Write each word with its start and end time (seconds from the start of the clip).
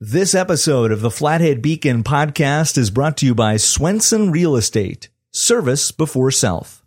This 0.00 0.32
episode 0.32 0.92
of 0.92 1.00
the 1.00 1.10
Flathead 1.10 1.60
Beacon 1.60 2.04
podcast 2.04 2.78
is 2.78 2.88
brought 2.88 3.16
to 3.16 3.26
you 3.26 3.34
by 3.34 3.56
Swenson 3.56 4.30
Real 4.30 4.54
Estate, 4.54 5.08
service 5.32 5.90
before 5.90 6.30
self. 6.30 6.86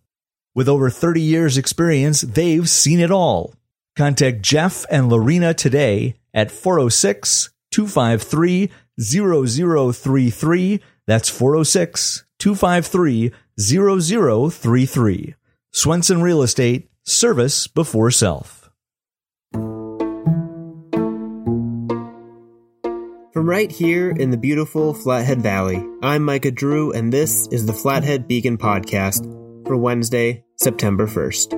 With 0.55 0.69
over 0.69 0.89
30 0.89 1.19
years 1.19 1.57
experience, 1.57 2.21
they've 2.21 2.69
seen 2.69 3.01
it 3.01 3.11
all. 3.11 3.53
Contact 3.97 4.41
Jeff 4.41 4.85
and 4.89 5.09
Lorena 5.09 5.53
today 5.53 6.15
at 6.33 6.51
406 6.51 7.49
253 7.71 8.71
0033. 9.01 10.81
That's 11.05 11.27
406 11.27 12.23
253 12.39 13.33
0033. 13.59 15.35
Swenson 15.73 16.21
Real 16.21 16.41
Estate, 16.41 16.89
service 17.03 17.67
before 17.67 18.09
self. 18.09 18.60
From 23.33 23.47
right 23.47 23.71
here 23.71 24.09
in 24.09 24.29
the 24.29 24.35
beautiful 24.35 24.93
Flathead 24.93 25.41
Valley, 25.41 25.81
I'm 26.03 26.21
Micah 26.21 26.51
Drew, 26.51 26.91
and 26.91 27.13
this 27.13 27.47
is 27.47 27.65
the 27.65 27.71
Flathead 27.71 28.27
Beacon 28.27 28.57
Podcast 28.57 29.23
for 29.65 29.77
Wednesday, 29.77 30.43
September 30.57 31.07
1st. 31.07 31.53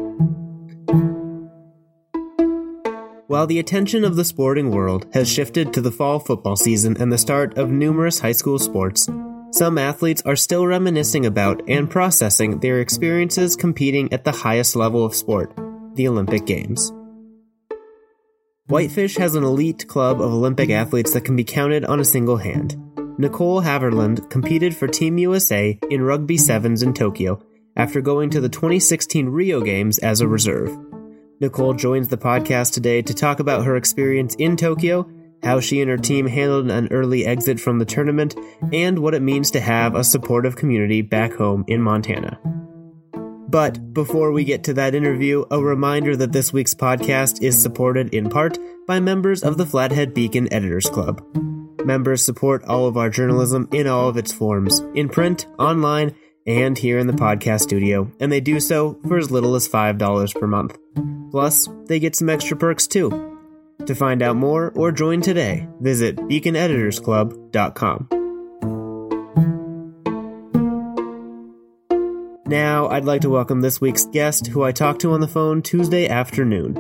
While 3.26 3.48
the 3.48 3.58
attention 3.58 4.06
of 4.06 4.16
the 4.16 4.24
sporting 4.24 4.70
world 4.70 5.08
has 5.16 5.28
shifted 5.28 5.74
to 5.74 5.82
the 5.82 5.92
fall 5.92 6.20
football 6.20 6.56
season 6.56 6.96
and 7.00 7.12
the 7.12 7.18
start 7.18 7.58
of 7.58 7.72
numerous 7.72 8.20
high 8.20 8.34
school 8.34 8.60
sports, 8.60 9.10
some 9.50 9.80
athletes 9.80 10.22
are 10.28 10.36
still 10.36 10.68
reminiscing 10.68 11.26
about 11.26 11.64
and 11.68 11.90
processing 11.90 12.60
their 12.60 12.82
experiences 12.82 13.56
competing 13.56 14.14
at 14.14 14.26
the 14.26 14.32
highest 14.32 14.76
level 14.76 15.04
of 15.04 15.16
sport, 15.16 15.52
the 15.96 16.08
Olympic 16.08 16.46
Games. 16.46 16.94
Whitefish 18.68 19.18
has 19.18 19.36
an 19.36 19.44
elite 19.44 19.90
club 19.90 20.22
of 20.22 20.32
Olympic 20.32 20.70
athletes 20.70 21.12
that 21.14 21.26
can 21.26 21.36
be 21.36 21.44
counted 21.44 21.84
on 21.84 22.00
a 22.00 22.06
single 22.06 22.38
hand. 22.38 22.78
Nicole 23.20 23.62
Heavirland 23.62 24.30
competed 24.30 24.74
for 24.74 24.88
Team 24.88 25.18
USA 25.18 25.78
in 25.90 26.02
Rugby 26.02 26.38
Sevens 26.38 26.82
in 26.82 26.94
Tokyo 26.94 27.44
after 27.76 28.00
going 28.00 28.30
to 28.30 28.40
the 28.40 28.48
2016 28.48 29.28
Rio 29.28 29.60
Games 29.60 30.00
as 30.00 30.22
a 30.22 30.30
reserve. 30.30 30.78
Nicole 31.42 31.74
joins 31.74 32.08
the 32.08 32.18
podcast 32.18 32.72
today 32.72 33.02
to 33.02 33.14
talk 33.14 33.42
about 33.42 33.66
her 33.66 33.76
experience 33.76 34.34
in 34.36 34.56
Tokyo, 34.56 35.10
how 35.44 35.60
she 35.60 35.82
and 35.82 35.90
her 35.90 35.98
team 35.98 36.26
handled 36.26 36.72
an 36.72 36.88
early 36.90 37.26
exit 37.26 37.60
from 37.60 37.80
the 37.80 37.86
tournament, 37.86 38.34
and 38.72 39.00
what 39.00 39.14
it 39.14 39.22
means 39.22 39.52
to 39.52 39.60
have 39.60 39.94
a 39.94 40.06
supportive 40.06 40.56
community 40.56 41.02
back 41.02 41.34
home 41.34 41.66
in 41.68 41.82
Montana. 41.82 42.40
But 43.54 43.94
before 43.94 44.32
we 44.32 44.44
get 44.46 44.64
to 44.64 44.74
that 44.74 44.96
interview, 44.96 45.46
a 45.52 45.62
reminder 45.62 46.18
that 46.18 46.32
this 46.32 46.52
week's 46.52 46.74
podcast 46.74 47.44
is 47.44 47.62
supported 47.62 48.12
in 48.12 48.32
part 48.32 48.58
by 48.88 49.00
members 49.00 49.44
of 49.44 49.60
the 49.60 49.66
Flathead 49.68 50.16
Beacon 50.16 50.52
Editors 50.52 50.90
Club. 50.90 51.24
Members 51.86 52.26
support 52.26 52.64
all 52.64 52.88
of 52.88 52.98
our 52.98 53.12
journalism 53.12 53.70
in 53.72 53.86
all 53.86 54.10
of 54.10 54.18
its 54.18 54.34
forms, 54.34 54.80
in 54.96 55.08
print, 55.08 55.46
online, 55.60 56.16
and 56.48 56.80
here 56.80 56.98
in 56.98 57.06
the 57.06 57.14
podcast 57.14 57.62
studio, 57.62 58.12
and 58.20 58.32
they 58.32 58.42
do 58.42 58.60
so 58.60 59.00
for 59.08 59.20
as 59.20 59.30
little 59.30 59.54
as 59.54 59.68
$5 59.68 60.34
per 60.34 60.48
month. 60.48 60.76
Plus, 61.30 61.70
they 61.86 62.00
get 62.00 62.16
some 62.16 62.32
extra 62.32 62.58
perks 62.58 62.88
too. 62.88 63.38
To 63.86 63.94
find 63.94 64.24
out 64.24 64.36
more 64.36 64.74
or 64.76 64.92
join 64.92 65.22
today, 65.22 65.68
visit 65.80 66.16
beaconeditorsclub.com. 66.16 68.23
Now, 72.54 72.88
I'd 72.88 73.04
like 73.04 73.22
to 73.22 73.32
welcome 73.32 73.62
this 73.62 73.82
week's 73.82 74.06
guest, 74.06 74.46
who 74.46 74.62
I 74.62 74.72
talked 74.72 75.02
to 75.02 75.14
on 75.14 75.22
the 75.22 75.28
phone 75.28 75.64
Tuesday 75.64 76.08
afternoon. 76.08 76.76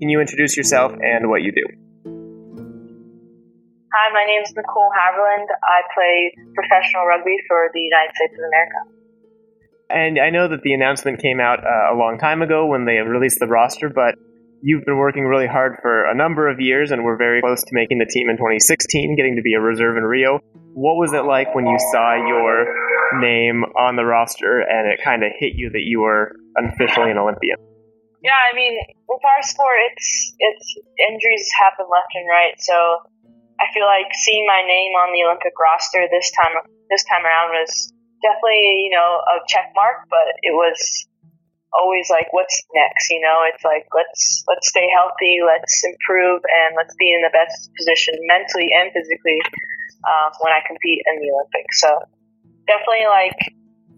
Can 0.00 0.10
you 0.10 0.20
introduce 0.20 0.54
yourself 0.54 0.92
and 1.00 1.30
what 1.30 1.40
you 1.40 1.52
do? 1.52 1.64
Hi, 3.94 4.12
my 4.12 4.26
name 4.26 4.42
is 4.44 4.52
Nicole 4.54 4.90
Heavirland. 4.92 5.46
I 5.64 5.80
play 5.94 6.34
professional 6.54 7.06
rugby 7.06 7.38
for 7.48 7.70
the 7.72 7.80
United 7.80 8.14
States 8.14 8.34
of 8.34 8.44
America. 8.44 8.80
And 9.88 10.18
I 10.20 10.28
know 10.28 10.48
that 10.48 10.60
the 10.60 10.74
announcement 10.74 11.22
came 11.22 11.40
out 11.40 11.60
uh, 11.60 11.94
a 11.94 11.96
long 11.96 12.18
time 12.18 12.42
ago 12.42 12.66
when 12.66 12.84
they 12.84 12.96
released 12.98 13.38
the 13.40 13.46
roster, 13.46 13.88
but 13.88 14.16
you've 14.62 14.86
been 14.86 14.96
working 14.96 15.26
really 15.26 15.50
hard 15.50 15.76
for 15.82 16.06
a 16.06 16.14
number 16.14 16.48
of 16.48 16.60
years 16.60 16.90
and 16.90 17.04
we're 17.04 17.18
very 17.18 17.42
close 17.42 17.60
to 17.62 17.72
making 17.74 17.98
the 17.98 18.06
team 18.06 18.30
in 18.30 18.38
2016, 18.38 19.16
getting 19.16 19.36
to 19.36 19.42
be 19.42 19.54
a 19.54 19.60
reserve 19.60 19.98
in 19.98 20.04
Rio. 20.06 20.38
What 20.72 20.94
was 20.94 21.12
it 21.12 21.26
like 21.26 21.54
when 21.54 21.66
you 21.66 21.76
saw 21.90 22.14
your 22.14 22.70
name 23.20 23.66
on 23.74 23.98
the 23.98 24.06
roster 24.06 24.62
and 24.62 24.86
it 24.86 25.02
kind 25.02 25.26
of 25.26 25.34
hit 25.36 25.58
you 25.58 25.68
that 25.74 25.82
you 25.82 26.00
were 26.00 26.32
officially 26.56 27.10
an 27.10 27.18
Olympian? 27.18 27.58
Yeah, 28.22 28.38
I 28.38 28.54
mean, 28.54 28.78
with 29.10 29.20
our 29.26 29.42
sport, 29.42 29.82
it's 29.90 30.32
it's 30.38 30.66
injuries 31.10 31.50
happen 31.58 31.90
left 31.90 32.14
and 32.14 32.30
right. 32.30 32.54
So 32.62 33.02
I 33.58 33.66
feel 33.74 33.82
like 33.82 34.14
seeing 34.14 34.46
my 34.46 34.62
name 34.62 34.94
on 34.94 35.10
the 35.10 35.26
Olympic 35.26 35.58
roster 35.58 36.06
this 36.06 36.30
time 36.30 36.54
this 36.86 37.02
time 37.10 37.26
around 37.26 37.50
was 37.50 37.90
definitely 38.22 38.86
you 38.86 38.94
know 38.94 39.18
a 39.26 39.42
check 39.50 39.74
mark, 39.74 40.06
but 40.06 40.38
it 40.46 40.54
was 40.54 40.78
always 41.72 42.08
like 42.10 42.28
what's 42.32 42.62
next 42.74 43.10
you 43.10 43.20
know? 43.20 43.44
It's 43.48 43.64
like 43.64 43.88
let's 43.96 44.44
let's 44.48 44.68
stay 44.68 44.86
healthy 44.92 45.40
let's 45.44 45.82
improve 45.84 46.44
and 46.44 46.76
let's 46.76 46.94
be 46.96 47.12
in 47.12 47.22
the 47.24 47.32
best 47.32 47.72
position 47.76 48.14
mentally 48.28 48.68
and 48.72 48.92
physically 48.92 49.40
uh, 50.04 50.28
when 50.40 50.52
i 50.52 50.60
compete 50.66 51.00
in 51.08 51.20
the 51.20 51.32
olympics. 51.32 51.80
So 51.80 51.90
definitely 52.66 53.08
like 53.08 53.38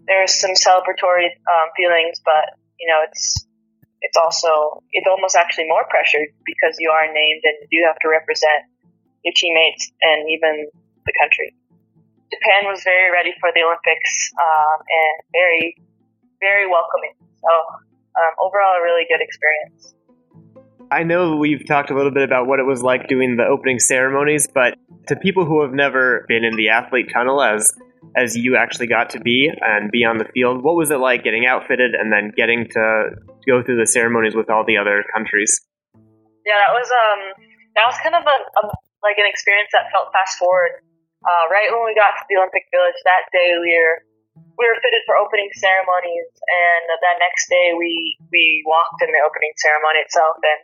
there's 0.07 0.33
some 0.33 0.55
celebratory 0.55 1.33
um, 1.49 1.67
feelings 1.75 2.21
but 2.23 2.55
you 2.79 2.87
know 2.87 3.03
it's 3.03 3.45
it's 4.01 4.17
also 4.17 4.83
it's 4.91 5.07
almost 5.07 5.35
actually 5.35 5.67
more 5.67 5.85
pressured 5.89 6.29
because 6.45 6.77
you 6.79 6.91
are 6.91 7.07
named 7.09 7.41
and 7.43 7.67
you 7.71 7.83
have 7.87 7.97
to 7.99 8.07
represent 8.09 8.69
your 9.23 9.33
teammates 9.33 9.89
and 10.05 10.29
even 10.29 10.69
the 11.05 11.13
country. 11.17 11.57
Japan 12.29 12.69
was 12.69 12.85
very 12.85 13.09
ready 13.09 13.33
for 13.41 13.49
the 13.53 13.61
olympics 13.65 14.29
um, 14.37 14.77
and 14.85 15.15
very 15.33 15.77
very 16.41 16.69
welcoming 16.69 17.17
so 17.41 17.51
um, 18.15 18.31
overall, 18.41 18.79
a 18.79 18.83
really 18.83 19.05
good 19.09 19.21
experience. 19.21 19.95
I 20.91 21.03
know 21.03 21.35
we've 21.35 21.65
talked 21.65 21.89
a 21.89 21.95
little 21.95 22.11
bit 22.11 22.23
about 22.23 22.47
what 22.47 22.59
it 22.59 22.65
was 22.65 22.83
like 22.83 23.07
doing 23.07 23.37
the 23.37 23.45
opening 23.45 23.79
ceremonies, 23.79 24.47
but 24.47 24.77
to 25.07 25.15
people 25.15 25.45
who 25.45 25.61
have 25.61 25.73
never 25.73 26.25
been 26.27 26.43
in 26.43 26.55
the 26.55 26.69
athlete 26.69 27.09
tunnel 27.13 27.41
as 27.41 27.73
as 28.15 28.37
you 28.37 28.55
actually 28.55 28.87
got 28.87 29.09
to 29.09 29.19
be 29.19 29.49
and 29.49 29.91
be 29.91 30.05
on 30.05 30.17
the 30.17 30.29
field, 30.31 30.63
what 30.63 30.75
was 30.75 30.91
it 30.91 31.01
like 31.01 31.23
getting 31.23 31.45
outfitted 31.45 31.95
and 31.97 32.13
then 32.13 32.31
getting 32.37 32.69
to 32.69 33.11
go 33.49 33.63
through 33.63 33.75
the 33.75 33.87
ceremonies 33.87 34.35
with 34.35 34.49
all 34.49 34.63
the 34.63 34.77
other 34.77 35.03
countries? 35.11 35.59
Yeah, 36.45 36.55
that 36.63 36.71
was 36.71 36.87
um 36.87 37.21
that 37.75 37.85
was 37.89 37.97
kind 37.99 38.15
of 38.15 38.23
a, 38.23 38.37
a 38.61 38.63
like 39.03 39.17
an 39.17 39.27
experience 39.27 39.69
that 39.73 39.89
felt 39.91 40.13
fast 40.13 40.37
forward. 40.37 40.79
Uh, 41.25 41.49
right 41.49 41.73
when 41.73 41.81
we 41.83 41.97
got 41.97 42.13
to 42.13 42.23
the 42.29 42.37
Olympic 42.37 42.69
Village 42.69 42.99
that 43.03 43.25
day, 43.33 43.57
we 43.57 43.73
were 43.73 44.05
we 44.35 44.63
were 44.67 44.79
fitted 44.79 45.03
for 45.03 45.19
opening 45.19 45.51
ceremonies, 45.55 46.31
and 46.31 46.83
that 46.87 47.19
next 47.19 47.47
day 47.51 47.75
we 47.75 48.15
we 48.31 48.63
walked 48.63 49.03
in 49.03 49.11
the 49.11 49.23
opening 49.23 49.51
ceremony 49.59 50.03
itself, 50.03 50.39
and 50.39 50.61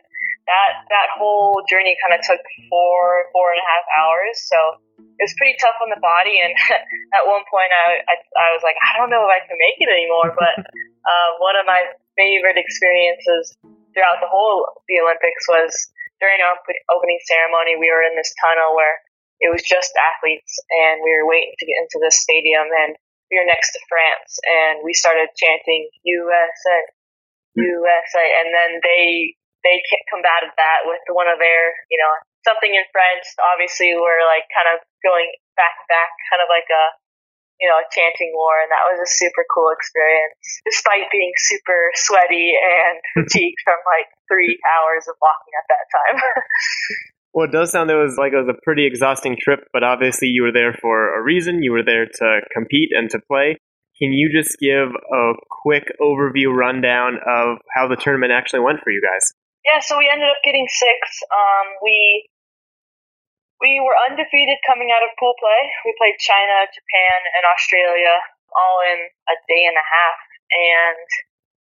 that 0.48 0.72
that 0.88 1.08
whole 1.16 1.60
journey 1.68 1.96
kind 2.00 2.16
of 2.16 2.20
took 2.24 2.40
four 2.68 3.28
four 3.32 3.52
and 3.52 3.60
a 3.60 3.68
half 3.68 3.86
hours. 3.96 4.36
So 4.48 4.58
it 4.96 5.24
was 5.28 5.36
pretty 5.36 5.56
tough 5.60 5.76
on 5.84 5.92
the 5.92 6.00
body, 6.00 6.40
and 6.40 6.52
at 7.16 7.28
one 7.28 7.44
point 7.48 7.72
I, 7.72 8.00
I 8.08 8.14
I 8.36 8.48
was 8.56 8.64
like, 8.64 8.76
I 8.80 8.96
don't 8.96 9.12
know 9.12 9.28
if 9.28 9.32
I 9.32 9.44
can 9.44 9.60
make 9.60 9.78
it 9.80 9.92
anymore. 9.92 10.32
But 10.32 10.56
uh, 11.12 11.30
one 11.40 11.56
of 11.60 11.68
my 11.68 11.92
favorite 12.16 12.56
experiences 12.56 13.56
throughout 13.92 14.24
the 14.24 14.28
whole 14.28 14.84
the 14.88 15.04
Olympics 15.04 15.44
was 15.48 15.72
during 16.16 16.40
our 16.40 16.56
opening 16.96 17.20
ceremony. 17.28 17.76
We 17.76 17.92
were 17.92 18.04
in 18.04 18.16
this 18.16 18.32
tunnel 18.40 18.72
where 18.72 19.04
it 19.42 19.52
was 19.52 19.60
just 19.60 19.92
athletes, 19.96 20.56
and 20.80 21.04
we 21.04 21.12
were 21.12 21.28
waiting 21.28 21.52
to 21.60 21.64
get 21.68 21.76
into 21.76 22.00
the 22.00 22.12
stadium 22.14 22.72
and 22.72 22.96
we 23.32 23.40
were 23.40 23.48
next 23.48 23.72
to 23.72 23.80
France, 23.88 24.36
and 24.44 24.84
we 24.84 24.92
started 24.92 25.32
chanting 25.40 25.88
USA, 26.04 26.78
USA, 27.56 28.26
and 28.44 28.52
then 28.52 28.84
they 28.84 29.32
they 29.64 29.80
combated 30.12 30.52
that 30.58 30.84
with 30.84 31.00
one 31.14 31.30
of 31.30 31.38
their, 31.40 31.72
you 31.88 31.96
know, 31.96 32.12
something 32.44 32.74
in 32.74 32.84
French. 32.92 33.24
Obviously, 33.56 33.96
we're 33.96 34.26
like 34.28 34.44
kind 34.52 34.68
of 34.68 34.84
going 35.00 35.32
back 35.56 35.80
and 35.80 35.88
back, 35.88 36.12
kind 36.28 36.44
of 36.44 36.52
like 36.52 36.68
a 36.68 36.84
you 37.62 37.70
know, 37.70 37.78
a 37.78 37.86
chanting 37.94 38.34
war, 38.34 38.58
and 38.58 38.74
that 38.74 38.90
was 38.90 38.98
a 38.98 39.06
super 39.06 39.46
cool 39.46 39.70
experience, 39.70 40.34
despite 40.66 41.06
being 41.14 41.30
super 41.38 41.94
sweaty 41.94 42.58
and 42.58 42.98
fatigued 43.14 43.62
from 43.62 43.78
like 43.86 44.10
three 44.26 44.58
hours 44.66 45.06
of 45.06 45.14
walking 45.22 45.54
at 45.54 45.66
that 45.70 45.86
time. 45.88 46.16
Well, 47.32 47.48
it 47.48 47.52
does 47.52 47.72
sound 47.72 47.90
it 47.90 47.96
was 47.96 48.16
like 48.20 48.32
it 48.32 48.44
was 48.44 48.52
a 48.52 48.60
pretty 48.62 48.86
exhausting 48.86 49.36
trip, 49.40 49.64
but 49.72 49.82
obviously 49.82 50.28
you 50.28 50.42
were 50.42 50.52
there 50.52 50.76
for 50.76 51.16
a 51.16 51.22
reason. 51.22 51.62
You 51.62 51.72
were 51.72 51.84
there 51.84 52.04
to 52.04 52.40
compete 52.52 52.90
and 52.92 53.08
to 53.10 53.20
play. 53.24 53.56
Can 53.96 54.12
you 54.12 54.28
just 54.28 54.58
give 54.60 54.92
a 54.92 55.24
quick 55.62 55.88
overview 56.00 56.52
rundown 56.52 57.16
of 57.24 57.58
how 57.72 57.88
the 57.88 57.96
tournament 57.96 58.32
actually 58.32 58.60
went 58.60 58.80
for 58.84 58.90
you 58.90 59.00
guys? 59.00 59.32
Yeah, 59.64 59.80
so 59.80 59.96
we 59.96 60.10
ended 60.10 60.28
up 60.28 60.42
getting 60.44 60.66
six. 60.68 60.98
Um, 61.30 61.78
we 61.80 62.26
we 63.62 63.78
were 63.78 63.94
undefeated 64.10 64.58
coming 64.66 64.90
out 64.90 65.06
of 65.06 65.14
pool 65.16 65.38
play. 65.38 65.62
We 65.86 65.94
played 65.96 66.18
China, 66.18 66.66
Japan, 66.68 67.18
and 67.38 67.44
Australia. 67.56 68.18
all 68.52 68.84
in 68.92 69.00
a 69.32 69.36
day 69.48 69.64
and 69.64 69.78
a 69.78 69.86
half, 69.86 70.20
and 70.52 71.08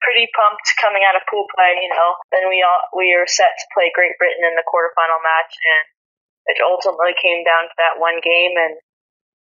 pretty 0.02 0.30
pumped 0.34 0.68
coming 0.82 1.04
out 1.04 1.18
of 1.18 1.26
pool 1.30 1.46
play. 1.54 1.78
You 1.82 1.92
know, 1.92 2.18
then 2.34 2.50
we 2.50 2.62
all 2.62 2.82
we 2.94 3.14
were 3.18 3.30
set 3.30 3.54
to 3.58 3.66
play 3.74 3.90
Great 3.94 4.18
Britain 4.22 4.46
in 4.46 4.56
the 4.56 4.66
quarterfinal 4.66 5.22
match, 5.22 5.54
and 5.54 5.84
it 6.54 6.58
ultimately 6.64 7.18
came 7.18 7.44
down 7.44 7.68
to 7.68 7.76
that 7.78 8.00
one 8.00 8.20
game, 8.24 8.56
and 8.56 8.76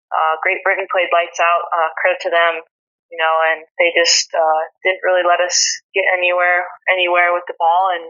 uh, 0.09 0.33
Great 0.41 0.63
Britain 0.63 0.89
played 0.89 1.11
lights 1.13 1.39
out. 1.39 1.63
Uh, 1.69 1.89
credit 1.99 2.19
to 2.25 2.31
them, 2.31 2.63
you 3.11 3.17
know, 3.19 3.33
and 3.51 3.67
they 3.77 3.93
just 3.93 4.31
uh, 4.33 4.61
didn't 4.81 5.05
really 5.05 5.25
let 5.25 5.43
us 5.43 5.57
get 5.93 6.07
anywhere 6.13 6.65
anywhere 6.89 7.33
with 7.35 7.45
the 7.47 7.57
ball, 7.59 7.93
and 7.93 8.05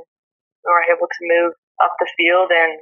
we 0.64 0.70
were 0.70 0.88
able 0.90 1.10
to 1.10 1.22
move 1.28 1.54
up 1.82 1.94
the 2.00 2.10
field. 2.18 2.52
And 2.54 2.80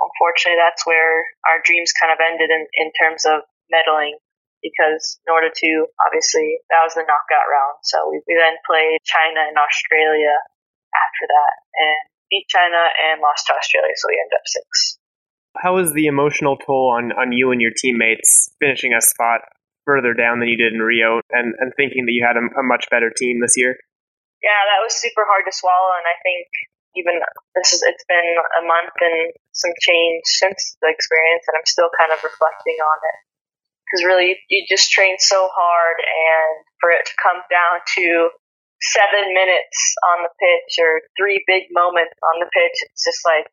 unfortunately, 0.00 0.58
that's 0.58 0.84
where 0.86 1.24
our 1.46 1.62
dreams 1.62 1.94
kind 1.94 2.12
of 2.12 2.18
ended 2.18 2.50
in, 2.50 2.66
in 2.74 2.90
terms 2.98 3.24
of 3.24 3.46
medaling. 3.70 4.18
Because 4.62 5.18
in 5.26 5.34
order 5.34 5.50
to, 5.50 5.70
obviously, 6.06 6.62
that 6.70 6.86
was 6.86 6.94
the 6.94 7.02
knockout 7.02 7.50
round. 7.50 7.82
So 7.82 8.06
we, 8.06 8.22
we 8.30 8.38
then 8.38 8.54
played 8.62 9.02
China 9.02 9.42
and 9.42 9.58
Australia 9.58 10.38
after 10.94 11.24
that 11.26 11.54
and 11.82 11.98
beat 12.30 12.46
China 12.46 12.78
and 13.10 13.18
lost 13.18 13.50
to 13.50 13.58
Australia. 13.58 13.90
So 13.98 14.06
we 14.06 14.22
ended 14.22 14.38
up 14.38 14.46
six. 14.46 15.02
How 15.58 15.74
was 15.74 15.92
the 15.92 16.06
emotional 16.06 16.56
toll 16.56 16.94
on, 16.94 17.10
on 17.18 17.34
you 17.34 17.50
and 17.50 17.60
your 17.60 17.74
teammates 17.74 18.54
finishing 18.62 18.94
a 18.94 19.02
spot 19.02 19.42
further 19.84 20.14
down 20.14 20.38
than 20.38 20.46
you 20.46 20.56
did 20.56 20.72
in 20.72 20.80
Rio 20.80 21.20
and, 21.34 21.58
and 21.58 21.74
thinking 21.74 22.06
that 22.06 22.14
you 22.14 22.22
had 22.22 22.38
a, 22.38 22.44
a 22.54 22.62
much 22.62 22.86
better 22.88 23.10
team 23.10 23.42
this 23.42 23.58
year? 23.58 23.76
Yeah, 24.40 24.62
that 24.70 24.80
was 24.80 24.94
super 24.94 25.26
hard 25.26 25.42
to 25.44 25.52
swallow. 25.52 25.92
And 25.98 26.06
I 26.06 26.16
think 26.22 26.46
even 26.94 27.18
this 27.58 27.74
is, 27.74 27.82
it's 27.82 28.06
been 28.06 28.36
a 28.60 28.62
month 28.62 28.94
and 29.00 29.34
some 29.52 29.74
change 29.82 30.22
since 30.24 30.76
the 30.80 30.88
experience, 30.88 31.44
and 31.50 31.56
I'm 31.58 31.66
still 31.66 31.90
kind 31.98 32.12
of 32.14 32.22
reflecting 32.22 32.78
on 32.78 32.98
it. 33.02 33.18
Because 33.92 34.08
really, 34.08 34.40
you 34.48 34.64
just 34.72 34.88
train 34.88 35.20
so 35.20 35.52
hard, 35.52 36.00
and 36.00 36.64
for 36.80 36.88
it 36.88 37.04
to 37.04 37.12
come 37.20 37.44
down 37.52 37.84
to 38.00 38.32
seven 38.80 39.36
minutes 39.36 39.78
on 40.16 40.24
the 40.24 40.32
pitch 40.40 40.80
or 40.80 41.04
three 41.14 41.44
big 41.44 41.68
moments 41.70 42.16
on 42.32 42.40
the 42.40 42.48
pitch, 42.48 42.76
it's 42.88 43.04
just 43.04 43.20
like 43.28 43.46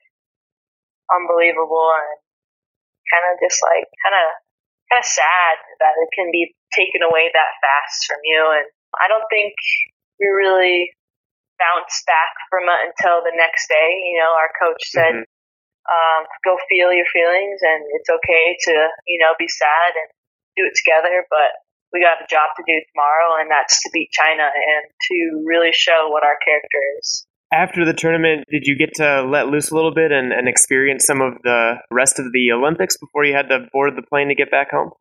unbelievable 1.12 1.92
and 1.92 2.24
kind 3.12 3.26
of 3.30 3.38
just 3.44 3.60
like 3.62 3.86
kind 4.02 4.18
of 4.18 4.28
kind 4.90 5.02
of 5.02 5.06
sad 5.06 5.56
that 5.84 5.94
it 6.02 6.10
can 6.18 6.34
be 6.34 6.54
taken 6.74 7.06
away 7.06 7.30
that 7.30 7.54
fast 7.62 8.10
from 8.10 8.22
you. 8.26 8.42
And 8.42 8.66
I 8.98 9.06
don't 9.06 9.26
think 9.30 9.54
we 10.18 10.30
really 10.34 10.94
bounced 11.62 12.06
back 12.10 12.34
from 12.50 12.66
it 12.66 12.90
until 12.90 13.22
the 13.22 13.36
next 13.38 13.70
day. 13.70 14.02
You 14.02 14.18
know, 14.24 14.34
our 14.34 14.50
coach 14.58 14.82
said, 14.90 15.14
mm-hmm. 15.14 15.94
um, 15.94 16.22
"Go 16.42 16.58
feel 16.66 16.90
your 16.90 17.10
feelings, 17.14 17.62
and 17.62 17.86
it's 17.94 18.10
okay 18.10 18.58
to 18.66 18.74
you 19.06 19.22
know 19.22 19.38
be 19.38 19.46
sad 19.46 19.94
and 19.94 20.10
do 20.60 20.68
it 20.68 20.76
together." 20.76 21.24
But 21.32 21.56
we 21.96 22.04
got 22.04 22.20
a 22.20 22.28
job 22.28 22.52
to 22.60 22.64
do 22.68 22.76
tomorrow, 22.92 23.40
and 23.40 23.48
that's 23.48 23.80
to 23.88 23.90
beat 23.96 24.12
China 24.12 24.44
and 24.44 24.84
to 24.84 25.18
really 25.48 25.72
show 25.72 26.12
what 26.12 26.28
our 26.28 26.36
character 26.44 26.84
is 27.00 27.24
after 27.52 27.82
the 27.86 27.94
tournament, 27.94 28.46
did 28.50 28.66
you 28.66 28.78
get 28.78 28.94
to 29.02 29.26
let 29.26 29.50
loose 29.50 29.72
a 29.72 29.76
little 29.76 29.94
bit 29.94 30.12
and, 30.14 30.32
and 30.32 30.46
experience 30.46 31.06
some 31.06 31.22
of 31.22 31.42
the 31.42 31.82
rest 31.90 32.22
of 32.22 32.30
the 32.32 32.54
Olympics 32.54 32.98
before 32.98 33.26
you 33.26 33.34
had 33.34 33.50
to 33.50 33.66
board 33.74 33.98
the 33.98 34.06
plane 34.06 34.30
to 34.30 34.38
get 34.38 34.54
back 34.54 34.70
home? 34.70 34.94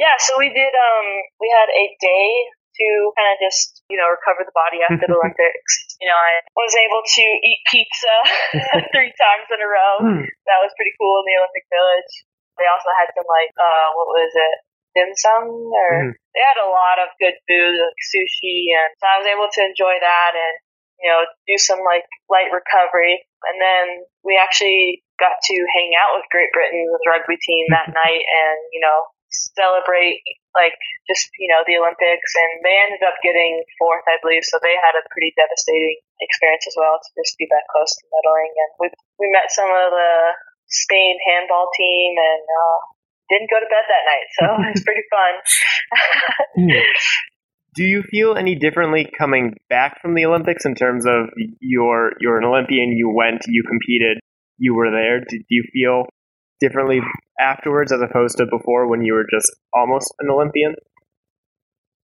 Yeah, 0.00 0.16
so 0.18 0.34
we 0.40 0.48
did. 0.48 0.72
Um, 0.72 1.06
we 1.38 1.48
had 1.52 1.68
a 1.70 1.84
day 2.00 2.26
to 2.74 2.88
kind 3.14 3.30
of 3.30 3.38
just 3.38 3.86
you 3.86 3.94
know 3.94 4.10
recover 4.10 4.42
the 4.42 4.56
body 4.56 4.82
after 4.82 5.06
the 5.06 5.14
Olympics. 5.20 5.72
You 6.00 6.08
know, 6.10 6.18
I 6.18 6.42
was 6.56 6.74
able 6.74 7.04
to 7.04 7.24
eat 7.46 7.60
pizza 7.70 8.16
three 8.96 9.12
times 9.14 9.46
in 9.52 9.60
a 9.60 9.68
row. 9.68 9.94
Hmm. 10.02 10.24
That 10.50 10.58
was 10.64 10.74
pretty 10.74 10.96
cool 10.98 11.20
in 11.22 11.24
the 11.28 11.36
Olympic 11.38 11.68
Village. 11.70 12.12
They 12.58 12.66
also 12.66 12.90
had 12.96 13.12
some 13.14 13.28
like 13.28 13.52
uh, 13.54 13.86
what 13.94 14.08
was 14.08 14.32
it? 14.34 14.56
Dim 14.94 15.10
sum 15.18 15.50
or 15.50 15.90
mm. 16.06 16.12
they 16.32 16.42
had 16.42 16.62
a 16.62 16.70
lot 16.70 17.02
of 17.02 17.12
good 17.18 17.36
food 17.44 17.74
like 17.76 18.00
sushi 18.00 18.72
and 18.72 18.90
so 18.96 19.04
I 19.04 19.18
was 19.20 19.28
able 19.28 19.50
to 19.50 19.62
enjoy 19.66 19.98
that 19.98 20.32
and 20.38 20.54
you 21.04 21.10
know, 21.10 21.28
do 21.46 21.56
some 21.58 21.82
like 21.82 22.06
light 22.30 22.48
recovery. 22.48 23.20
And 23.44 23.60
then 23.60 24.08
we 24.22 24.40
actually 24.40 25.04
got 25.18 25.36
to 25.36 25.56
hang 25.76 25.92
out 25.98 26.16
with 26.16 26.30
Great 26.30 26.48
Britain, 26.56 26.88
with 26.88 27.04
rugby 27.04 27.36
team 27.36 27.68
that 27.70 27.92
night 27.92 28.24
and, 28.24 28.58
you 28.72 28.80
know, 28.80 29.04
celebrate 29.28 30.24
like 30.54 30.78
just, 31.10 31.28
you 31.42 31.50
know, 31.50 31.66
the 31.66 31.76
Olympics 31.76 32.32
and 32.38 32.62
they 32.62 32.78
ended 32.78 33.02
up 33.02 33.18
getting 33.20 33.60
fourth, 33.76 34.06
I 34.06 34.22
believe. 34.22 34.46
So 34.46 34.62
they 34.62 34.78
had 34.78 34.96
a 34.96 35.04
pretty 35.10 35.34
devastating 35.34 36.00
experience 36.22 36.64
as 36.70 36.78
well 36.78 36.96
to 36.96 37.08
just 37.18 37.36
be 37.36 37.50
that 37.50 37.68
close 37.68 37.90
to 37.90 38.02
medaling. 38.08 38.54
And 38.54 38.70
we, 38.78 38.86
we 39.18 39.28
met 39.34 39.50
some 39.50 39.68
of 39.68 39.92
the 39.92 40.12
Spain 40.70 41.18
handball 41.26 41.68
team 41.74 42.16
and, 42.16 42.44
uh, 42.46 42.78
didn't 43.28 43.48
go 43.48 43.58
to 43.60 43.68
bed 43.68 43.86
that 43.88 44.04
night. 44.04 44.28
So 44.36 44.44
it 44.68 44.72
was 44.74 44.84
pretty 44.84 45.06
fun. 45.10 45.32
Hmm 46.58 46.82
do 47.74 47.82
you 47.82 48.02
feel 48.06 48.38
any 48.38 48.54
differently 48.54 49.10
coming 49.18 49.58
back 49.68 50.00
from 50.00 50.14
the 50.14 50.24
Olympics 50.24 50.64
in 50.64 50.74
terms 50.74 51.04
of 51.06 51.26
you're 51.58 52.12
you're 52.20 52.38
an 52.38 52.46
Olympian, 52.46 52.94
you 52.94 53.10
went, 53.10 53.42
you 53.46 53.66
competed, 53.66 54.22
you 54.58 54.74
were 54.74 54.90
there? 54.90 55.18
Do, 55.20 55.34
do 55.36 55.50
you 55.50 55.66
feel 55.74 56.06
differently 56.62 57.02
afterwards 57.38 57.90
as 57.90 58.00
opposed 58.00 58.38
to 58.38 58.46
before 58.46 58.86
when 58.86 59.02
you 59.02 59.14
were 59.14 59.26
just 59.26 59.50
almost 59.74 60.14
an 60.22 60.30
Olympian? 60.30 60.78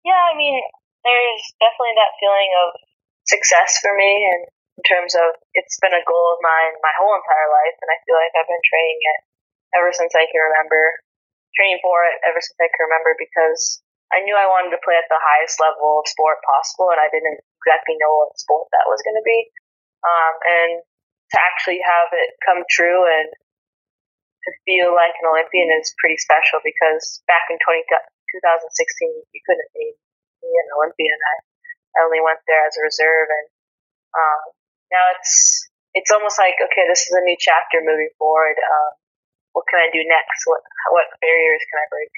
Yeah, 0.01 0.17
I 0.17 0.33
mean, 0.33 0.57
there's 1.05 1.43
definitely 1.61 1.95
that 2.01 2.17
feeling 2.17 2.49
of 2.65 2.67
success 3.29 3.77
for 3.77 3.93
me, 3.93 4.25
and 4.25 4.49
in 4.81 4.83
terms 4.89 5.13
of 5.13 5.37
it's 5.53 5.77
been 5.77 5.93
a 5.93 6.01
goal 6.01 6.33
of 6.33 6.41
mine 6.41 6.81
my 6.81 6.93
whole 6.97 7.13
entire 7.13 7.49
life, 7.53 7.77
and 7.77 7.93
I 7.93 8.01
feel 8.09 8.17
like 8.17 8.33
I've 8.33 8.49
been 8.49 8.65
training 8.65 8.99
it 9.05 9.19
ever 9.77 9.93
since 9.93 10.17
I 10.17 10.25
can 10.25 10.41
remember, 10.49 10.97
training 11.57 11.81
for 11.81 12.05
it 12.05 12.17
ever 12.25 12.39
since 12.41 12.57
I 12.59 12.69
can 12.69 12.85
remember 12.89 13.17
because 13.17 13.81
I 14.09 14.25
knew 14.25 14.33
I 14.33 14.49
wanted 14.49 14.73
to 14.73 14.81
play 14.81 14.97
at 14.97 15.05
the 15.05 15.21
highest 15.21 15.61
level 15.61 16.01
of 16.01 16.09
sport 16.09 16.41
possible, 16.41 16.89
and 16.89 16.97
I 16.97 17.13
didn't 17.13 17.45
exactly 17.61 17.93
know 18.01 18.09
what 18.25 18.41
sport 18.41 18.69
that 18.73 18.89
was 18.89 19.01
going 19.05 19.17
to 19.17 19.25
be. 19.25 19.39
Um, 20.01 20.33
and 20.45 20.71
to 20.81 21.37
actually 21.37 21.77
have 21.85 22.09
it 22.15 22.33
come 22.41 22.65
true 22.73 23.05
and 23.05 23.29
to 23.29 24.49
feel 24.65 24.95
like 24.95 25.13
an 25.21 25.29
Olympian 25.29 25.69
is 25.77 25.93
pretty 26.01 26.17
special 26.17 26.57
because 26.65 27.21
back 27.29 27.45
in 27.53 27.61
20, 27.61 27.85
2016, 27.85 29.29
you 29.29 29.41
couldn't 29.45 29.71
be, 29.77 29.93
an 30.41 30.69
Olympian. 30.79 31.19
I, 31.19 31.35
I 31.99 32.07
only 32.07 32.23
went 32.23 32.39
there 32.47 32.63
as 32.65 32.73
a 32.79 32.85
reserve, 32.87 33.27
and 33.27 33.47
um, 34.15 34.41
now 34.89 35.03
it's 35.13 35.67
it's 35.93 36.09
almost 36.15 36.39
like 36.39 36.55
okay, 36.57 36.87
this 36.87 37.03
is 37.05 37.13
a 37.13 37.21
new 37.27 37.35
chapter 37.37 37.83
moving 37.83 38.09
forward. 38.17 38.55
Um, 38.55 38.91
what 39.53 39.65
can 39.69 39.79
I 39.79 39.89
do 39.91 39.99
next? 40.05 40.43
What 40.45 40.61
what 40.91 41.05
barriers 41.21 41.63
can 41.69 41.77
I 41.79 41.87
break? 41.89 42.11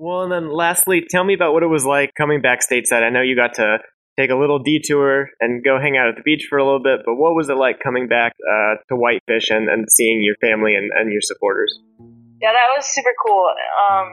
Well, 0.00 0.22
and 0.24 0.32
then 0.32 0.48
lastly, 0.48 1.04
tell 1.08 1.24
me 1.24 1.34
about 1.34 1.52
what 1.52 1.62
it 1.62 1.68
was 1.68 1.84
like 1.84 2.14
coming 2.16 2.40
back 2.40 2.60
stateside. 2.60 3.04
I 3.04 3.10
know 3.10 3.20
you 3.20 3.36
got 3.36 3.54
to 3.60 3.78
take 4.18 4.30
a 4.30 4.36
little 4.36 4.58
detour 4.58 5.28
and 5.40 5.62
go 5.62 5.78
hang 5.78 5.96
out 5.96 6.08
at 6.08 6.16
the 6.16 6.22
beach 6.22 6.46
for 6.48 6.58
a 6.58 6.64
little 6.64 6.82
bit, 6.82 7.00
but 7.04 7.16
what 7.16 7.34
was 7.34 7.48
it 7.48 7.56
like 7.56 7.80
coming 7.80 8.08
back 8.08 8.32
uh, 8.40 8.80
to 8.88 8.96
Whitefish 8.96 9.50
and, 9.50 9.68
and 9.68 9.86
seeing 9.90 10.22
your 10.22 10.36
family 10.40 10.74
and, 10.74 10.90
and 10.92 11.12
your 11.12 11.20
supporters? 11.20 11.78
Yeah, 12.40 12.52
that 12.52 12.68
was 12.76 12.86
super 12.86 13.12
cool. 13.20 13.44
Um, 13.76 14.06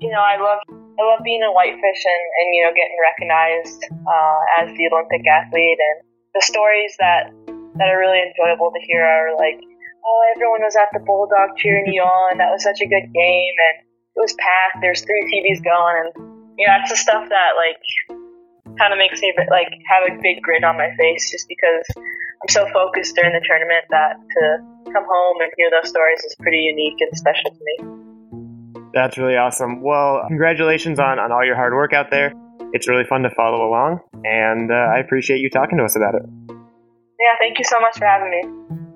you 0.00 0.10
know, 0.10 0.22
I 0.22 0.38
love 0.38 0.58
I 0.70 1.02
love 1.06 1.22
being 1.22 1.42
in 1.42 1.50
Whitefish 1.54 2.02
and, 2.02 2.24
and 2.42 2.46
you 2.54 2.62
know 2.66 2.74
getting 2.74 2.98
recognized 2.98 3.80
uh, 3.86 4.38
as 4.62 4.74
the 4.74 4.90
Olympic 4.90 5.22
athlete, 5.26 5.78
and 5.78 5.96
the 6.34 6.42
stories 6.42 6.94
that 6.98 7.30
that 7.78 7.88
are 7.88 7.98
really 7.98 8.18
enjoyable 8.18 8.74
to 8.74 8.80
hear 8.82 9.06
are 9.06 9.38
like, 9.38 9.62
oh, 10.08 10.20
everyone 10.34 10.64
was 10.64 10.76
at 10.76 10.88
the 10.96 11.04
Bulldog 11.04 11.56
cheering 11.60 11.92
you 11.92 12.00
on. 12.00 12.38
That 12.38 12.48
was 12.48 12.64
such 12.64 12.80
a 12.80 12.88
good 12.88 13.12
game, 13.12 13.54
and 13.68 13.74
it 13.84 14.20
was 14.20 14.32
packed. 14.40 14.80
There's 14.80 15.04
three 15.04 15.24
TVs 15.28 15.60
going, 15.60 15.96
and 16.00 16.10
you 16.56 16.64
know 16.64 16.72
that's 16.72 16.90
the 16.90 16.96
stuff 16.96 17.28
that 17.28 17.52
like 17.60 17.82
kind 18.80 18.92
of 18.92 18.98
makes 18.98 19.20
me 19.20 19.34
like 19.52 19.68
have 19.84 20.08
a 20.08 20.16
big 20.22 20.40
grin 20.40 20.64
on 20.64 20.80
my 20.80 20.88
face, 20.96 21.30
just 21.30 21.46
because 21.48 21.84
I'm 21.96 22.50
so 22.50 22.64
focused 22.72 23.14
during 23.14 23.36
the 23.36 23.44
tournament 23.44 23.84
that 23.92 24.16
to 24.16 24.42
come 24.88 25.04
home 25.04 25.36
and 25.44 25.52
hear 25.56 25.68
those 25.68 25.92
stories 25.92 26.24
is 26.24 26.34
pretty 26.40 26.64
unique 26.64 26.96
and 27.04 27.12
special 27.12 27.52
to 27.52 27.60
me. 27.60 27.76
That's 28.94 29.18
really 29.18 29.36
awesome. 29.36 29.82
Well, 29.82 30.24
congratulations 30.28 30.98
on, 30.98 31.18
on 31.18 31.30
all 31.30 31.44
your 31.44 31.56
hard 31.56 31.74
work 31.74 31.92
out 31.92 32.10
there. 32.10 32.32
It's 32.72 32.88
really 32.88 33.04
fun 33.04 33.22
to 33.22 33.30
follow 33.36 33.68
along, 33.68 34.00
and 34.24 34.72
uh, 34.72 34.74
I 34.74 34.98
appreciate 35.00 35.40
you 35.40 35.50
talking 35.50 35.78
to 35.78 35.84
us 35.84 35.96
about 35.96 36.14
it. 36.16 36.22
Yeah, 36.48 37.34
thank 37.40 37.58
you 37.58 37.64
so 37.64 37.76
much 37.80 37.98
for 37.98 38.06
having 38.06 38.30
me. 38.30 38.87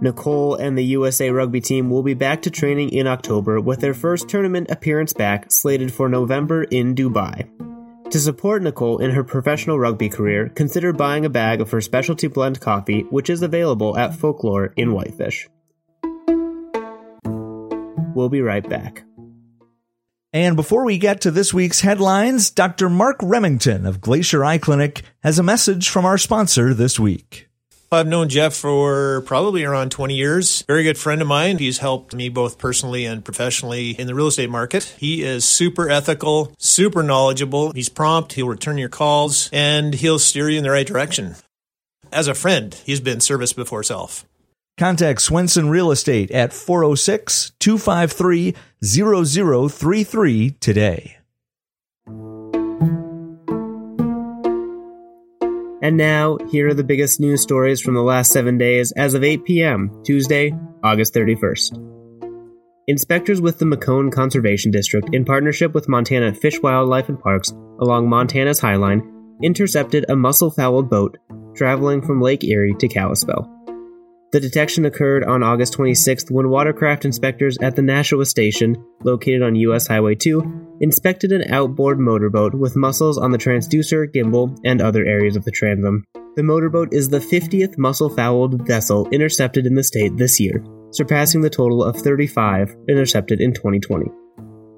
Nicole 0.00 0.56
and 0.56 0.76
the 0.76 0.84
USA 0.84 1.30
rugby 1.30 1.60
team 1.60 1.88
will 1.88 2.02
be 2.02 2.14
back 2.14 2.42
to 2.42 2.50
training 2.50 2.90
in 2.90 3.06
October 3.06 3.60
with 3.60 3.80
their 3.80 3.94
first 3.94 4.28
tournament 4.28 4.70
appearance 4.70 5.12
back 5.12 5.50
slated 5.50 5.92
for 5.92 6.08
November 6.08 6.64
in 6.64 6.94
Dubai. 6.94 7.48
To 8.10 8.20
support 8.20 8.62
Nicole 8.62 8.98
in 8.98 9.10
her 9.10 9.24
professional 9.24 9.78
rugby 9.78 10.08
career, 10.08 10.48
consider 10.50 10.92
buying 10.92 11.24
a 11.24 11.30
bag 11.30 11.60
of 11.60 11.70
her 11.70 11.80
specialty 11.80 12.28
blend 12.28 12.60
coffee, 12.60 13.00
which 13.10 13.30
is 13.30 13.42
available 13.42 13.96
at 13.96 14.14
Folklore 14.14 14.72
in 14.76 14.92
Whitefish. 14.92 15.48
We'll 18.14 18.28
be 18.28 18.42
right 18.42 18.66
back. 18.68 19.02
And 20.32 20.54
before 20.56 20.84
we 20.84 20.98
get 20.98 21.22
to 21.22 21.30
this 21.30 21.54
week's 21.54 21.80
headlines, 21.80 22.50
Dr. 22.50 22.90
Mark 22.90 23.16
Remington 23.22 23.86
of 23.86 24.02
Glacier 24.02 24.44
Eye 24.44 24.58
Clinic 24.58 25.02
has 25.22 25.38
a 25.38 25.42
message 25.42 25.88
from 25.88 26.04
our 26.04 26.18
sponsor 26.18 26.74
this 26.74 27.00
week. 27.00 27.45
I've 27.96 28.06
known 28.06 28.28
Jeff 28.28 28.54
for 28.54 29.22
probably 29.22 29.64
around 29.64 29.90
20 29.90 30.14
years. 30.14 30.62
Very 30.62 30.82
good 30.82 30.98
friend 30.98 31.22
of 31.22 31.28
mine. 31.28 31.58
He's 31.58 31.78
helped 31.78 32.14
me 32.14 32.28
both 32.28 32.58
personally 32.58 33.04
and 33.04 33.24
professionally 33.24 33.90
in 33.90 34.06
the 34.06 34.14
real 34.14 34.26
estate 34.28 34.50
market. 34.50 34.94
He 34.98 35.22
is 35.22 35.44
super 35.44 35.88
ethical, 35.88 36.52
super 36.58 37.02
knowledgeable. 37.02 37.72
He's 37.72 37.88
prompt. 37.88 38.34
He'll 38.34 38.48
return 38.48 38.78
your 38.78 38.88
calls 38.88 39.50
and 39.52 39.94
he'll 39.94 40.18
steer 40.18 40.48
you 40.50 40.58
in 40.58 40.64
the 40.64 40.70
right 40.70 40.86
direction. 40.86 41.36
As 42.12 42.28
a 42.28 42.34
friend, 42.34 42.74
he's 42.84 43.00
been 43.00 43.20
service 43.20 43.52
before 43.52 43.82
self. 43.82 44.24
Contact 44.78 45.22
Swenson 45.22 45.70
Real 45.70 45.90
Estate 45.90 46.30
at 46.30 46.52
406 46.52 47.52
253 47.58 48.54
0033 48.84 50.50
today. 50.60 51.15
And 55.82 55.96
now, 55.96 56.38
here 56.50 56.68
are 56.68 56.74
the 56.74 56.84
biggest 56.84 57.20
news 57.20 57.42
stories 57.42 57.80
from 57.80 57.94
the 57.94 58.02
last 58.02 58.32
seven 58.32 58.56
days 58.56 58.92
as 58.92 59.14
of 59.14 59.22
8 59.22 59.44
p.m., 59.44 60.02
Tuesday, 60.04 60.52
August 60.82 61.12
31st. 61.14 61.82
Inspectors 62.88 63.40
with 63.40 63.58
the 63.58 63.66
Macomb 63.66 64.10
Conservation 64.10 64.70
District, 64.70 65.08
in 65.12 65.24
partnership 65.24 65.74
with 65.74 65.88
Montana 65.88 66.32
Fish, 66.32 66.62
Wildlife, 66.62 67.08
and 67.08 67.20
Parks 67.20 67.50
along 67.80 68.08
Montana's 68.08 68.60
Highline, 68.60 69.02
intercepted 69.42 70.06
a 70.08 70.16
mussel 70.16 70.50
fouled 70.50 70.88
boat 70.88 71.18
traveling 71.54 72.00
from 72.00 72.20
Lake 72.20 72.44
Erie 72.44 72.74
to 72.78 72.88
Kalispell. 72.88 73.55
The 74.36 74.40
detection 74.40 74.84
occurred 74.84 75.24
on 75.24 75.42
August 75.42 75.78
26th 75.78 76.30
when 76.30 76.50
watercraft 76.50 77.06
inspectors 77.06 77.56
at 77.62 77.74
the 77.74 77.80
Nashua 77.80 78.26
Station, 78.26 78.76
located 79.02 79.40
on 79.40 79.54
US 79.54 79.86
Highway 79.86 80.14
2, 80.14 80.76
inspected 80.82 81.32
an 81.32 81.50
outboard 81.50 81.98
motorboat 81.98 82.52
with 82.52 82.76
mussels 82.76 83.16
on 83.16 83.30
the 83.30 83.38
transducer, 83.38 84.06
gimbal, 84.06 84.54
and 84.62 84.82
other 84.82 85.06
areas 85.06 85.36
of 85.36 85.44
the 85.46 85.50
transom. 85.50 86.04
The 86.34 86.42
motorboat 86.42 86.92
is 86.92 87.08
the 87.08 87.18
50th 87.18 87.78
mussel 87.78 88.10
fouled 88.14 88.66
vessel 88.66 89.08
intercepted 89.08 89.64
in 89.64 89.74
the 89.74 89.82
state 89.82 90.18
this 90.18 90.38
year, 90.38 90.62
surpassing 90.90 91.40
the 91.40 91.48
total 91.48 91.82
of 91.82 91.96
35 91.96 92.76
intercepted 92.90 93.40
in 93.40 93.54
2020. 93.54 94.04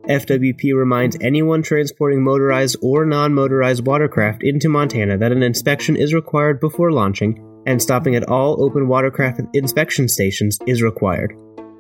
FWP 0.09 0.73
reminds 0.73 1.19
anyone 1.21 1.65
transporting 1.65 2.23
motorized 2.23 2.77
or 2.81 3.05
non 3.05 3.35
motorized 3.35 3.85
watercraft 3.85 4.45
into 4.45 4.69
Montana 4.69 5.19
that 5.19 5.33
an 5.33 5.43
inspection 5.43 5.97
is 5.97 6.15
required 6.15 6.61
before 6.61 6.93
launching 6.93 7.45
and 7.69 7.83
stopping 7.83 8.17
at 8.17 8.27
all 8.27 8.65
open 8.65 8.89
watercraft 8.89 9.43
inspection 9.53 10.09
stations 10.09 10.59
is 10.67 10.83
required. 10.83 11.35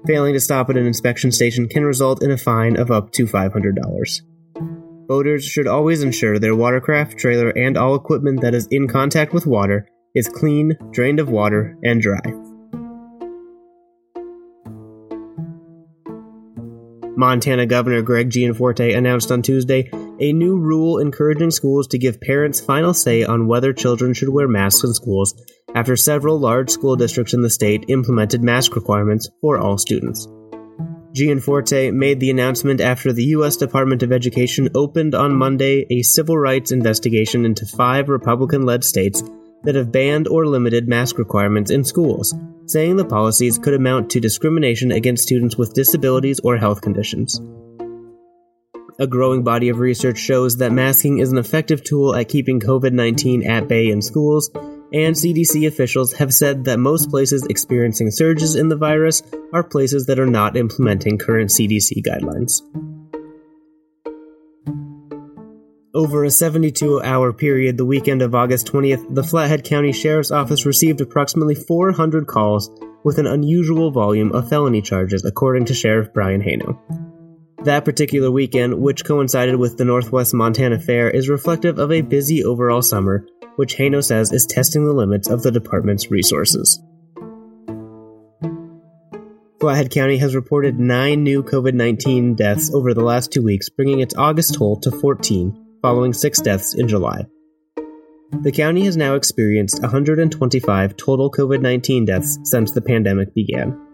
Failing 0.07 0.35
to 0.35 0.41
stop 0.41 0.69
at 0.69 0.77
an 0.77 0.87
inspection 0.87 1.33
station 1.33 1.67
can 1.67 1.83
result 1.83 2.23
in 2.23 2.31
a 2.31 2.37
fine 2.37 2.79
of 2.79 2.91
up 2.91 3.11
to 3.13 3.25
$500. 3.25 4.21
Boaters 5.09 5.47
should 5.47 5.67
always 5.67 6.03
ensure 6.03 6.39
their 6.39 6.55
watercraft, 6.55 7.17
trailer, 7.19 7.49
and 7.49 7.79
all 7.79 7.95
equipment 7.95 8.43
that 8.43 8.55
is 8.55 8.69
in 8.71 8.87
contact 8.87 9.33
with 9.33 9.47
water 9.47 9.89
is 10.15 10.29
clean, 10.29 10.77
drained 10.93 11.21
of 11.21 11.31
water, 11.31 11.79
and 11.83 12.03
dry. 12.03 12.21
Montana 17.17 17.65
Governor 17.65 18.03
Greg 18.03 18.29
Gianforte 18.29 18.95
announced 18.95 19.33
on 19.33 19.41
Tuesday 19.41 19.91
a 20.21 20.33
new 20.33 20.57
rule 20.57 20.99
encouraging 20.99 21.51
schools 21.51 21.87
to 21.89 21.99
give 21.99 22.21
parents 22.21 22.61
final 22.61 22.93
say 22.93 23.23
on 23.25 23.47
whether 23.47 23.73
children 23.73 24.15
should 24.15 24.29
wear 24.29 24.49
masks 24.49 24.85
in 24.85 24.93
schools 24.95 25.35
after 25.75 25.97
several 25.97 26.39
large 26.39 26.71
school 26.71 26.97
districts 26.97 27.35
in 27.35 27.43
the 27.43 27.51
state 27.51 27.85
implemented 27.89 28.43
mask 28.43 28.75
requirements 28.75 29.29
for 29.41 29.59
all 29.59 29.79
students. 29.79 30.27
Gianforte 31.13 31.91
made 31.93 32.21
the 32.21 32.31
announcement 32.31 32.81
after 32.81 33.13
the 33.13 33.25
U.S. 33.25 33.57
Department 33.57 34.03
of 34.03 34.13
Education 34.13 34.69
opened 34.75 35.15
on 35.15 35.35
Monday 35.35 35.87
a 35.91 36.03
civil 36.03 36.37
rights 36.37 36.71
investigation 36.71 37.45
into 37.45 37.67
five 37.67 38.09
Republican 38.09 38.63
led 38.63 38.85
states 38.85 39.23
that 39.65 39.75
have 39.75 39.91
banned 39.91 40.29
or 40.29 40.47
limited 40.47 40.87
mask 40.87 41.19
requirements 41.19 41.71
in 41.71 41.83
schools, 41.83 42.35
saying 42.67 42.97
the 42.97 43.05
policies 43.05 43.59
could 43.59 43.75
amount 43.75 44.11
to 44.11 44.21
discrimination 44.21 44.93
against 44.93 45.25
students 45.25 45.57
with 45.57 45.75
disabilities 45.75 46.41
or 46.45 46.57
health 46.57 46.81
conditions. 46.83 47.41
A 49.01 49.07
growing 49.07 49.45
body 49.45 49.69
of 49.69 49.79
research 49.79 50.19
shows 50.19 50.57
that 50.57 50.73
masking 50.73 51.19
is 51.19 51.31
an 51.31 51.39
effective 51.39 51.85
tool 51.85 52.17
at 52.17 52.29
keeping 52.29 52.59
COVID 52.59 52.93
19 52.93 53.49
at 53.49 53.69
bay 53.69 53.91
in 53.91 54.03
schools, 54.03 54.51
and 54.93 55.15
CDC 55.15 55.69
officials 55.69 56.15
have 56.15 56.35
said 56.35 56.65
that 56.65 56.81
most 56.81 57.09
places 57.09 57.47
experiencing 57.47 58.11
surges 58.11 58.57
in 58.57 58.69
the 58.69 58.77
virus 58.77 59.23
are 59.53 59.63
places 59.63 60.07
that 60.07 60.19
are 60.19 60.27
not 60.27 60.57
implementing 60.57 61.17
current 61.17 61.51
CDC 61.51 62.03
guidelines. 62.05 62.61
Over 65.95 66.25
a 66.25 66.31
72 66.31 67.01
hour 67.01 67.33
period 67.33 67.77
the 67.77 67.85
weekend 67.85 68.21
of 68.21 68.35
August 68.35 68.67
20th, 68.67 69.15
the 69.15 69.23
Flathead 69.23 69.63
County 69.63 69.93
Sheriff's 69.93 70.33
Office 70.33 70.67
received 70.67 71.01
approximately 71.01 71.55
400 71.55 72.27
calls 72.27 72.69
with 73.05 73.21
an 73.21 73.29
unusual 73.29 73.93
volume 73.93 74.33
of 74.33 74.49
felony 74.49 74.83
charges, 74.83 75.25
according 75.25 75.67
to 75.67 75.75
Sheriff 75.75 76.13
Brian 76.13 76.43
Heino. 76.43 76.77
That 77.65 77.85
particular 77.85 78.31
weekend, 78.31 78.81
which 78.81 79.05
coincided 79.05 79.57
with 79.57 79.77
the 79.77 79.85
Northwest 79.85 80.33
Montana 80.33 80.79
Fair, 80.79 81.11
is 81.11 81.29
reflective 81.29 81.79
of 81.79 81.91
a 81.91 82.03
busy 82.03 82.45
overall 82.45 82.83
summer, 82.83 83.27
which 83.57 83.77
Heino 83.77 84.03
says 84.03 84.33
is 84.33 84.47
testing 84.47 84.85
the 84.85 84.93
limits 84.93 85.29
of 85.29 85.43
the 85.43 85.51
department's 85.51 86.09
resources. 86.09 86.81
Flathead 89.59 89.91
County 89.91 90.19
has 90.19 90.37
reported 90.37 90.79
nine 90.79 91.25
new 91.25 91.43
COVID 91.43 91.75
19 91.75 92.37
deaths 92.37 92.73
over 92.73 92.95
the 92.95 93.03
last 93.03 93.33
two 93.33 93.43
weeks, 93.43 93.69
bringing 93.69 93.99
its 93.99 94.15
August 94.15 94.55
toll 94.55 94.79
to 94.81 94.93
14, 94.93 95.81
following 95.83 96.13
six 96.13 96.41
deaths 96.41 96.75
in 96.75 96.87
July. 96.87 97.27
The 98.43 98.53
county 98.53 98.85
has 98.85 98.97
now 98.97 99.17
experienced 99.17 99.83
125 99.83 100.97
total 100.97 101.29
COVID 101.29 101.61
19 101.61 102.05
deaths 102.05 102.39
since 102.45 102.71
the 102.71 102.83
pandemic 102.83 103.35
began. 103.35 103.88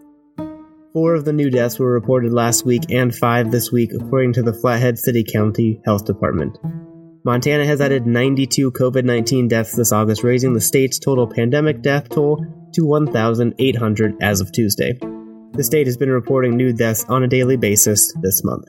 Four 0.95 1.15
of 1.15 1.25
the 1.25 1.33
new 1.33 1.49
deaths 1.49 1.77
were 1.77 1.91
reported 1.91 2.31
last 2.31 2.65
week 2.65 2.83
and 2.89 3.13
five 3.13 3.51
this 3.51 3.69
week, 3.69 3.91
according 3.93 4.31
to 4.31 4.41
the 4.41 4.53
Flathead 4.53 4.97
City 4.97 5.25
County 5.25 5.81
Health 5.83 6.05
Department. 6.05 6.57
Montana 7.25 7.65
has 7.65 7.81
added 7.81 8.07
92 8.07 8.71
COVID 8.71 9.03
19 9.03 9.49
deaths 9.49 9.75
this 9.75 9.91
August, 9.91 10.23
raising 10.23 10.53
the 10.53 10.61
state's 10.61 10.97
total 10.97 11.27
pandemic 11.27 11.81
death 11.81 12.07
toll 12.07 12.45
to 12.75 12.85
1,800 12.85 14.15
as 14.21 14.39
of 14.39 14.53
Tuesday. 14.53 14.97
The 15.51 15.65
state 15.65 15.87
has 15.87 15.97
been 15.97 16.11
reporting 16.11 16.55
new 16.55 16.71
deaths 16.71 17.03
on 17.09 17.23
a 17.23 17.27
daily 17.27 17.57
basis 17.57 18.13
this 18.21 18.41
month. 18.45 18.63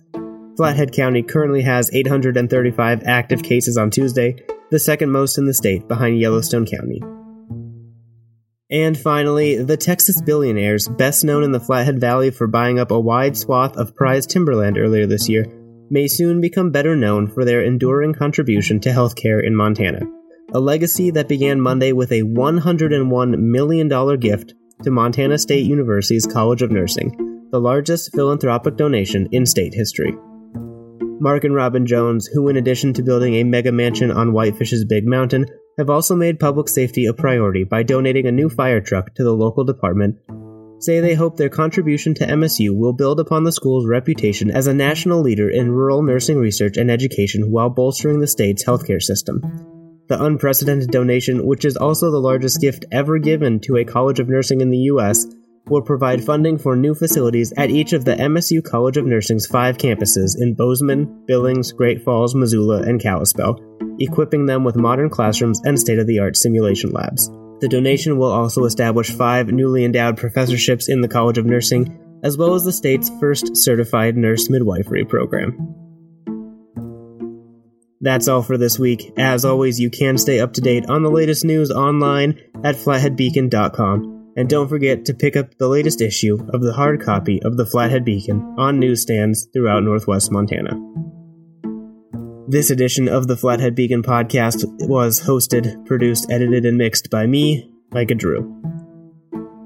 Flathead 0.57 0.91
County 0.91 1.23
currently 1.23 1.63
has 1.63 1.95
835 1.95 3.05
active 3.07 3.45
cases 3.45 3.79
on 3.79 3.93
Tuesday, 3.93 4.35
the 4.73 4.81
second 4.81 5.13
most 5.13 5.39
in 5.39 5.47
the 5.47 5.55
state 5.55 5.87
behind 5.87 6.19
Yellowstone 6.19 6.67
County. 6.67 7.01
And 8.71 8.99
finally, 8.99 9.63
the 9.63 9.77
Texas 9.77 10.21
billionaires, 10.21 10.89
best 10.89 11.25
known 11.25 11.45
in 11.45 11.53
the 11.53 11.61
Flathead 11.61 12.01
Valley 12.01 12.33
for 12.33 12.49
buying 12.49 12.81
up 12.81 12.91
a 12.91 12.99
wide 12.99 13.37
swath 13.37 13.77
of 13.77 13.95
prized 13.95 14.31
timberland 14.31 14.77
earlier 14.77 15.07
this 15.07 15.29
year, 15.29 15.47
may 15.89 16.09
soon 16.09 16.41
become 16.41 16.73
better 16.73 16.97
known 16.97 17.29
for 17.29 17.45
their 17.45 17.63
enduring 17.63 18.13
contribution 18.13 18.81
to 18.81 18.89
healthcare 18.89 19.45
in 19.45 19.55
Montana. 19.55 20.01
A 20.53 20.59
legacy 20.59 21.13
that 21.13 21.29
began 21.29 21.61
Monday 21.61 21.93
with 21.93 22.11
a 22.11 22.23
$101 22.23 23.39
million 23.39 24.19
gift 24.19 24.55
to 24.83 24.91
Montana 24.91 25.39
State 25.39 25.67
University's 25.67 26.27
College 26.27 26.63
of 26.63 26.73
Nursing, 26.73 27.49
the 27.53 27.61
largest 27.61 28.13
philanthropic 28.17 28.77
donation 28.77 29.29
in 29.31 29.47
state 29.47 29.75
history. 29.75 30.13
Mark 31.21 31.45
and 31.45 31.55
Robyn 31.55 31.87
Jones, 31.87 32.27
who, 32.27 32.49
in 32.49 32.57
addition 32.57 32.93
to 32.95 33.05
building 33.05 33.35
a 33.35 33.45
mega 33.45 33.71
mansion 33.71 34.11
on 34.11 34.33
Whitefish's 34.33 34.85
Big 34.85 35.07
Mountain, 35.07 35.47
have 35.79 35.91
also 35.91 36.17
made 36.17 36.41
public 36.41 36.69
safety 36.69 37.07
a 37.07 37.13
priority 37.13 37.65
by 37.65 37.83
donating 37.83 38.27
a 38.27 38.33
new 38.33 38.49
fire 38.49 38.81
truck 38.81 39.15
to 39.15 39.23
the 39.23 39.33
local 39.33 39.65
department, 39.65 40.17
say 40.79 41.01
they 41.01 41.15
hope 41.15 41.37
their 41.37 41.49
contribution 41.49 42.15
to 42.15 42.27
MSU 42.27 42.77
will 42.77 42.93
build 42.93 43.21
upon 43.21 43.45
the 43.45 43.53
school's 43.53 43.87
reputation 43.87 44.51
as 44.51 44.67
a 44.67 44.75
national 44.75 45.21
leader 45.21 45.51
in 45.51 45.71
rural 45.71 46.03
nursing 46.03 46.39
research 46.39 46.77
and 46.77 46.91
education 46.91 47.51
while 47.51 47.71
bolstering 47.71 48.21
the 48.21 48.27
state's 48.27 48.65
healthcare 48.65 49.03
system. 49.03 49.41
The 50.09 50.23
unprecedented 50.23 50.91
donation, 50.91 51.47
which 51.47 51.65
is 51.65 51.77
also 51.77 52.11
the 52.11 52.21
largest 52.21 52.61
gift 52.61 52.85
ever 52.93 53.19
given 53.19 53.61
to 53.61 53.77
a 53.77 53.85
College 53.85 54.21
of 54.21 54.29
Nursing 54.29 54.61
in 54.61 54.71
the 54.71 54.79
U.S., 54.79 55.27
will 55.69 55.83
provide 55.83 56.25
funding 56.25 56.59
for 56.59 56.77
new 56.77 56.95
facilities 56.95 57.53
at 57.57 57.71
each 57.71 57.93
of 57.93 58.05
the 58.05 58.15
MSU 58.15 58.63
College 58.63 58.97
of 58.97 59.07
Nursing's 59.07 59.47
five 59.47 59.79
campuses 59.79 60.37
in 60.39 60.55
Bozeman, 60.55 61.25
Billings, 61.27 61.73
Great 61.73 62.03
Falls, 62.03 62.35
Missoula, 62.35 62.83
and 62.83 63.01
Kalispell, 63.01 63.61
equipping 63.99 64.47
them 64.47 64.65
with 64.65 64.77
modern 64.77 65.11
classrooms 65.11 65.61
and 65.65 65.79
state 65.79 65.99
of 65.99 66.07
the 66.07 66.21
art 66.21 66.37
simulation 66.37 66.91
labs. 66.91 67.29
The 67.61 67.69
donation 67.69 68.19
will 68.19 68.31
also 68.31 68.65
establish 68.65 69.11
five 69.11 69.49
newly 69.49 69.85
endowed 69.85 70.17
professorships 70.17 70.89
in 70.89 71.01
the 71.01 71.09
College 71.09 71.39
of 71.39 71.47
Nursing, 71.47 72.21
as 72.23 72.37
well 72.37 72.55
as 72.55 72.65
the 72.65 72.73
state's 72.73 73.11
first 73.19 73.57
certified 73.57 74.17
nurse 74.17 74.49
midwifery 74.49 75.05
program. 75.05 75.75
That's 78.01 78.29
all 78.29 78.43
for 78.43 78.59
this 78.59 78.79
week. 78.79 79.13
As 79.17 79.45
always, 79.45 79.81
you 79.81 79.91
can 79.91 80.19
stay 80.19 80.39
up 80.39 80.53
to 80.55 80.61
date 80.61 80.87
on 80.87 81.03
the 81.03 81.11
latest 81.11 81.45
news 81.45 81.71
online 81.71 82.39
at 82.63 82.77
flatheadbeacon.com 82.77 84.16
and 84.37 84.49
don't 84.49 84.69
forget 84.69 85.05
to 85.07 85.15
pick 85.15 85.37
up 85.37 85.57
the 85.59 85.69
latest 85.69 86.01
issue 86.01 86.39
of 86.53 86.63
the 86.63 86.73
hard 86.73 87.03
copy 87.03 87.43
of 87.43 87.57
the 87.57 87.67
Flathead 87.67 88.05
Beacon 88.05 88.55
on 88.59 88.79
newsstands 88.79 89.49
throughout 89.53 89.83
northwest 89.83 90.31
Montana. 90.31 90.79
This 92.49 92.71
edition 92.71 93.09
of 93.09 93.27
the 93.27 93.37
Flathead 93.37 93.75
Beacon 93.75 94.03
podcast 94.03 94.65
was 94.87 95.23
hosted, 95.23 95.85
produced, 95.87 96.31
edited, 96.31 96.65
and 96.65 96.79
mixed 96.79 97.11
by 97.11 97.27
me, 97.27 97.69
Micah 97.91 98.15
Drew. 98.15 98.53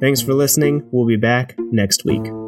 Thanks 0.01 0.23
for 0.23 0.33
listening. 0.33 0.89
We'll 0.91 1.07
be 1.07 1.17
back 1.17 1.57
next 1.59 2.07
week. 2.07 2.40